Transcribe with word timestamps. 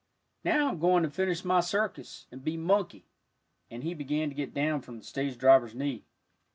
"Now 0.43 0.69
I'm 0.69 0.79
going 0.79 1.03
to 1.03 1.11
finish 1.11 1.45
my 1.45 1.59
circus, 1.59 2.25
and 2.31 2.43
be 2.43 2.57
monkey." 2.57 3.05
And 3.69 3.83
he 3.83 3.93
began 3.93 4.29
to 4.29 4.35
get 4.35 4.51
down 4.51 4.81
from 4.81 4.97
the 4.97 5.03
stage 5.03 5.37
driver's 5.37 5.75
knee. 5.75 6.05